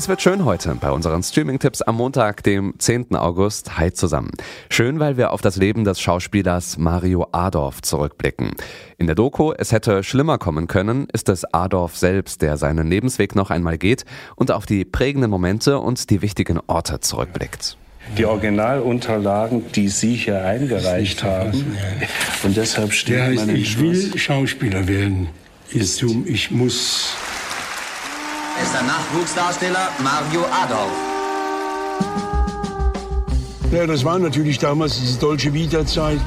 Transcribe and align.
Es 0.00 0.08
wird 0.08 0.22
schön 0.22 0.46
heute 0.46 0.74
bei 0.76 0.90
unseren 0.90 1.22
Streaming-Tipps 1.22 1.82
am 1.82 1.96
Montag, 1.96 2.42
dem 2.42 2.72
10. 2.78 3.16
August. 3.16 3.76
Hi 3.76 3.92
zusammen. 3.92 4.30
Schön, 4.70 4.98
weil 4.98 5.18
wir 5.18 5.30
auf 5.30 5.42
das 5.42 5.56
Leben 5.56 5.84
des 5.84 6.00
Schauspielers 6.00 6.78
Mario 6.78 7.26
Adorf 7.32 7.82
zurückblicken. 7.82 8.52
In 8.96 9.08
der 9.08 9.14
Doku 9.14 9.52
Es 9.52 9.72
hätte 9.72 10.02
schlimmer 10.02 10.38
kommen 10.38 10.68
können, 10.68 11.06
ist 11.12 11.28
es 11.28 11.44
Adorf 11.52 11.98
selbst, 11.98 12.40
der 12.40 12.56
seinen 12.56 12.88
Lebensweg 12.88 13.34
noch 13.36 13.50
einmal 13.50 13.76
geht 13.76 14.06
und 14.36 14.50
auf 14.50 14.64
die 14.64 14.86
prägenden 14.86 15.30
Momente 15.30 15.78
und 15.78 16.08
die 16.08 16.22
wichtigen 16.22 16.60
Orte 16.66 17.00
zurückblickt. 17.00 17.76
Die 18.16 18.24
Originalunterlagen, 18.24 19.70
die 19.72 19.88
Sie 19.88 20.14
hier 20.14 20.42
eingereicht 20.42 21.22
haben. 21.24 21.76
Und 22.42 22.56
deshalb 22.56 22.94
steht 22.94 23.16
Der 23.16 23.24
heißt, 23.26 23.48
ich 23.48 23.78
will. 23.78 24.16
Schauspieler 24.16 24.88
werden. 24.88 25.28
Ist 25.72 26.02
ich 26.02 26.50
muss. 26.50 27.14
Ist 28.62 28.74
der 28.74 28.82
Nachwuchsdarsteller 28.82 29.88
Mario 30.02 30.44
Adolf. 30.62 30.92
Ja, 33.72 33.86
das 33.86 34.04
war 34.04 34.18
natürlich 34.18 34.58
damals 34.58 34.98
diese 35.00 35.18
deutsche 35.18 35.52
Vita-Zeit. 35.52 36.20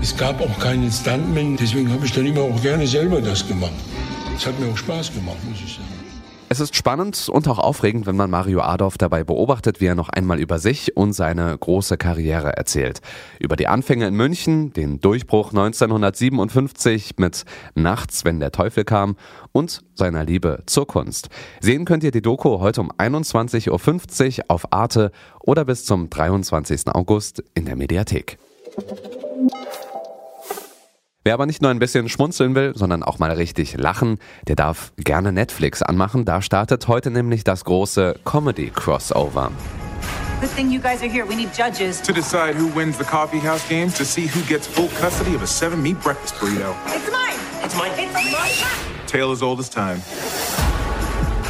Es 0.00 0.16
gab 0.16 0.40
auch 0.40 0.58
keinen 0.58 0.90
Stuntman, 0.90 1.56
deswegen 1.56 1.92
habe 1.92 2.06
ich 2.06 2.12
dann 2.12 2.26
immer 2.26 2.40
auch 2.42 2.60
gerne 2.62 2.86
selber 2.86 3.20
das 3.20 3.46
gemacht. 3.46 3.72
Es 4.36 4.46
hat 4.46 4.58
mir 4.58 4.72
auch 4.72 4.76
Spaß 4.76 5.12
gemacht, 5.12 5.36
muss 5.48 5.58
ich 5.64 5.74
sagen. 5.74 6.01
Es 6.52 6.60
ist 6.60 6.76
spannend 6.76 7.30
und 7.30 7.48
auch 7.48 7.58
aufregend, 7.58 8.04
wenn 8.04 8.14
man 8.14 8.28
Mario 8.28 8.60
Adorf 8.60 8.98
dabei 8.98 9.24
beobachtet, 9.24 9.80
wie 9.80 9.86
er 9.86 9.94
noch 9.94 10.10
einmal 10.10 10.38
über 10.38 10.58
sich 10.58 10.94
und 10.94 11.14
seine 11.14 11.56
große 11.56 11.96
Karriere 11.96 12.54
erzählt. 12.58 13.00
Über 13.38 13.56
die 13.56 13.68
Anfänge 13.68 14.06
in 14.06 14.14
München, 14.14 14.70
den 14.74 15.00
Durchbruch 15.00 15.48
1957 15.48 17.14
mit 17.16 17.46
Nachts, 17.74 18.26
wenn 18.26 18.38
der 18.38 18.52
Teufel 18.52 18.84
kam 18.84 19.16
und 19.52 19.82
seiner 19.94 20.24
Liebe 20.24 20.62
zur 20.66 20.86
Kunst. 20.86 21.30
Sehen 21.60 21.86
könnt 21.86 22.04
ihr 22.04 22.10
die 22.10 22.20
Doku 22.20 22.60
heute 22.60 22.82
um 22.82 22.92
21.50 22.92 24.40
Uhr 24.40 24.44
auf 24.48 24.74
Arte 24.74 25.10
oder 25.40 25.64
bis 25.64 25.86
zum 25.86 26.10
23. 26.10 26.88
August 26.88 27.42
in 27.54 27.64
der 27.64 27.76
Mediathek. 27.76 28.36
Wer 31.24 31.34
aber 31.34 31.46
nicht 31.46 31.62
nur 31.62 31.70
ein 31.70 31.78
bisschen 31.78 32.08
schmunzeln 32.08 32.56
will, 32.56 32.72
sondern 32.74 33.04
auch 33.04 33.20
mal 33.20 33.30
richtig 33.30 33.76
lachen, 33.76 34.18
der 34.48 34.56
darf 34.56 34.92
gerne 34.96 35.30
Netflix 35.30 35.80
anmachen. 35.80 36.24
Da 36.24 36.42
startet 36.42 36.88
heute 36.88 37.12
nämlich 37.12 37.44
das 37.44 37.64
große 37.64 38.16
Comedy-Crossover. 38.24 39.52
Good 40.40 40.50
thing 40.56 40.72
you 40.72 40.80
guys 40.80 41.00
are 41.00 41.08
here. 41.08 41.24
We 41.24 41.36
need 41.36 41.50
judges. 41.56 42.02
to 42.02 42.12
decide 42.12 42.56
who 42.56 42.66
wins 42.76 42.98
the 42.98 43.04
coffee 43.04 43.38
house 43.38 43.62
games 43.68 43.94
to 43.98 44.04
see 44.04 44.26
who 44.26 44.40
gets 44.48 44.66
full 44.66 44.88
custody 45.00 45.36
of 45.36 45.42
a 45.42 45.46
seven 45.46 45.80
meat 45.80 46.02
breakfast 46.02 46.34
burrito. 46.34 46.74
It's 46.86 47.08
mine. 47.12 47.38
It's 47.62 47.76
mine. 47.76 47.92
It's 47.96 48.32
mine. 48.32 49.06
Tale 49.06 49.30
as 49.30 49.42
old 49.42 49.60
as 49.60 49.68
time. 49.68 50.00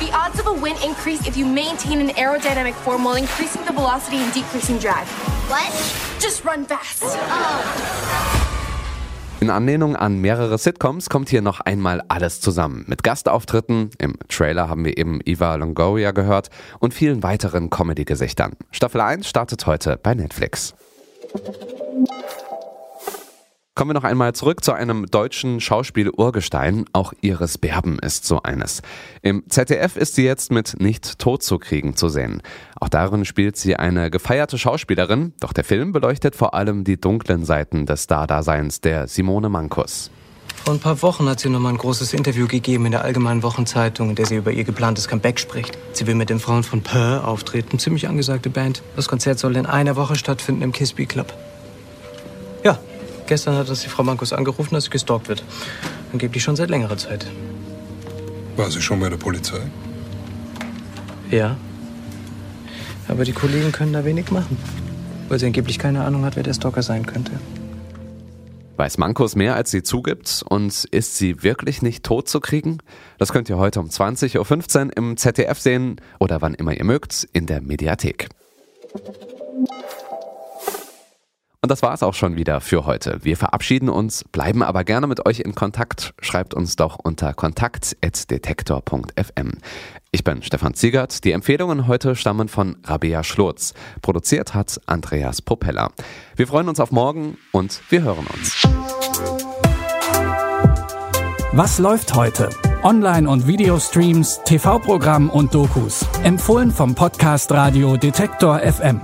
The 0.00 0.10
odds 0.12 0.40
of 0.40 0.48
a 0.48 0.52
win 0.52 0.74
increase 0.84 1.24
if 1.28 1.36
you 1.36 1.46
maintain 1.46 2.00
an 2.00 2.08
aerodynamic 2.16 2.74
form 2.74 3.04
while 3.04 3.14
increasing 3.14 3.64
the 3.66 3.72
velocity 3.72 4.16
and 4.16 4.32
decreasing 4.34 4.78
drag. 4.78 5.06
What? 5.46 5.70
Just 6.18 6.44
run 6.44 6.64
fast. 6.64 7.04
In 9.40 9.48
Anlehnung 9.48 9.96
an 9.96 10.18
mehrere 10.18 10.58
Sitcoms 10.58 11.08
kommt 11.08 11.30
hier 11.30 11.40
noch 11.40 11.60
einmal 11.60 12.02
alles 12.08 12.42
zusammen. 12.42 12.84
Mit 12.86 13.02
Gastauftritten, 13.02 13.88
im 13.96 14.16
Trailer 14.28 14.68
haben 14.68 14.84
wir 14.84 14.98
eben 14.98 15.20
Eva 15.24 15.54
Longoria 15.54 16.10
gehört 16.10 16.50
und 16.78 16.92
vielen 16.92 17.22
weiteren 17.22 17.70
Comedy-Gesichtern. 17.70 18.52
Staffel 18.70 19.00
1 19.00 19.26
startet 19.26 19.64
heute 19.64 19.98
bei 20.02 20.12
Netflix. 20.12 20.74
Kommen 23.80 23.92
wir 23.92 23.94
noch 23.94 24.04
einmal 24.04 24.34
zurück 24.34 24.62
zu 24.62 24.74
einem 24.74 25.06
deutschen 25.06 25.58
Schauspiel-Urgestein. 25.58 26.84
Auch 26.92 27.14
Iris 27.22 27.56
Berben 27.56 27.98
ist 27.98 28.26
so 28.26 28.42
eines. 28.42 28.82
Im 29.22 29.42
ZDF 29.48 29.96
ist 29.96 30.16
sie 30.16 30.24
jetzt 30.24 30.52
mit 30.52 30.78
Nicht 30.78 31.18
tot 31.18 31.42
zu 31.42 31.58
kriegen 31.58 31.96
zu 31.96 32.10
sehen. 32.10 32.42
Auch 32.78 32.90
darin 32.90 33.24
spielt 33.24 33.56
sie 33.56 33.76
eine 33.76 34.10
gefeierte 34.10 34.58
Schauspielerin, 34.58 35.32
doch 35.40 35.54
der 35.54 35.64
Film 35.64 35.92
beleuchtet 35.92 36.36
vor 36.36 36.52
allem 36.52 36.84
die 36.84 37.00
dunklen 37.00 37.46
Seiten 37.46 37.86
des 37.86 38.04
Stardaseins 38.04 38.82
der 38.82 39.08
Simone 39.08 39.48
Mankus. 39.48 40.10
Vor 40.62 40.74
ein 40.74 40.80
paar 40.80 41.00
Wochen 41.00 41.26
hat 41.26 41.40
sie 41.40 41.48
noch 41.48 41.60
mal 41.60 41.70
ein 41.70 41.78
großes 41.78 42.12
Interview 42.12 42.48
gegeben 42.48 42.84
in 42.84 42.92
der 42.92 43.02
Allgemeinen 43.02 43.42
Wochenzeitung, 43.42 44.10
in 44.10 44.14
der 44.14 44.26
sie 44.26 44.36
über 44.36 44.52
ihr 44.52 44.64
geplantes 44.64 45.08
Comeback 45.08 45.40
spricht. 45.40 45.78
Sie 45.94 46.06
will 46.06 46.16
mit 46.16 46.28
den 46.28 46.38
Frauen 46.38 46.64
von 46.64 46.82
Purr 46.82 47.26
auftreten, 47.26 47.78
ziemlich 47.78 48.08
angesagte 48.08 48.50
Band. 48.50 48.82
Das 48.96 49.08
Konzert 49.08 49.38
soll 49.38 49.56
in 49.56 49.64
einer 49.64 49.96
Woche 49.96 50.16
stattfinden 50.16 50.60
im 50.60 50.72
Kisby 50.72 51.06
Club. 51.06 51.32
Gestern 53.30 53.54
hat 53.54 53.68
uns 53.68 53.82
die 53.82 53.88
Frau 53.88 54.02
Mankus 54.02 54.32
angerufen, 54.32 54.74
dass 54.74 54.86
sie 54.86 54.90
gestalkt 54.90 55.28
wird. 55.28 55.44
Angeblich 56.12 56.42
schon 56.42 56.56
seit 56.56 56.68
längerer 56.68 56.96
Zeit. 56.96 57.24
War 58.56 58.68
sie 58.72 58.82
schon 58.82 58.98
bei 58.98 59.08
der 59.08 59.18
Polizei? 59.18 59.60
Ja. 61.30 61.56
Aber 63.06 63.22
die 63.24 63.30
Kollegen 63.32 63.70
können 63.70 63.92
da 63.92 64.04
wenig 64.04 64.32
machen, 64.32 64.58
weil 65.28 65.38
sie 65.38 65.46
angeblich 65.46 65.78
keine 65.78 66.02
Ahnung 66.02 66.24
hat, 66.24 66.34
wer 66.34 66.42
der 66.42 66.54
Stalker 66.54 66.82
sein 66.82 67.06
könnte. 67.06 67.30
Weiß 68.76 68.98
Mankus 68.98 69.36
mehr, 69.36 69.54
als 69.54 69.70
sie 69.70 69.84
zugibt? 69.84 70.44
Und 70.48 70.82
ist 70.90 71.16
sie 71.16 71.44
wirklich 71.44 71.82
nicht 71.82 72.02
tot 72.02 72.28
zu 72.28 72.40
kriegen? 72.40 72.78
Das 73.18 73.32
könnt 73.32 73.48
ihr 73.48 73.58
heute 73.58 73.78
um 73.78 73.86
20.15 73.86 74.86
Uhr 74.86 74.96
im 74.96 75.16
ZDF 75.16 75.60
sehen 75.60 76.00
oder 76.18 76.42
wann 76.42 76.54
immer 76.54 76.72
ihr 76.72 76.84
mögt 76.84 77.28
in 77.32 77.46
der 77.46 77.60
Mediathek. 77.60 78.28
Und 81.62 81.70
das 81.70 81.82
war's 81.82 82.02
auch 82.02 82.14
schon 82.14 82.36
wieder 82.36 82.62
für 82.62 82.86
heute. 82.86 83.18
Wir 83.22 83.36
verabschieden 83.36 83.90
uns, 83.90 84.24
bleiben 84.24 84.62
aber 84.62 84.82
gerne 84.84 85.06
mit 85.06 85.26
euch 85.26 85.40
in 85.40 85.54
Kontakt. 85.54 86.14
Schreibt 86.22 86.54
uns 86.54 86.76
doch 86.76 86.98
unter 86.98 87.34
kontakt.detektor.fm. 87.34 89.52
Ich 90.10 90.24
bin 90.24 90.42
Stefan 90.42 90.72
Ziegert. 90.72 91.22
Die 91.24 91.32
Empfehlungen 91.32 91.86
heute 91.86 92.16
stammen 92.16 92.48
von 92.48 92.78
Rabea 92.84 93.22
Schlurz. 93.22 93.74
Produziert 94.00 94.54
hat 94.54 94.80
Andreas 94.86 95.42
Propeller. 95.42 95.92
Wir 96.34 96.46
freuen 96.46 96.70
uns 96.70 96.80
auf 96.80 96.92
morgen 96.92 97.36
und 97.52 97.82
wir 97.90 98.04
hören 98.04 98.26
uns. 98.34 98.66
Was 101.52 101.78
läuft 101.78 102.14
heute? 102.14 102.48
Online- 102.82 103.28
und 103.28 103.46
Videostreams, 103.46 104.40
TV-Programm 104.44 105.28
und 105.28 105.54
Dokus. 105.54 106.06
Empfohlen 106.22 106.70
vom 106.70 106.94
Podcast 106.94 107.52
Radio 107.52 107.98
Detektor 107.98 108.60
FM. 108.60 109.02